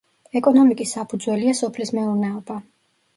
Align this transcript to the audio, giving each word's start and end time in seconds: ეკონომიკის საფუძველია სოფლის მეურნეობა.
ეკონომიკის 0.39 0.93
საფუძველია 0.95 1.53
სოფლის 1.59 1.93
მეურნეობა. 1.99 2.57